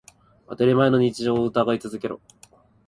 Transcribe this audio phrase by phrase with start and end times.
[0.49, 2.19] 当たり前の日常を疑い続けろ。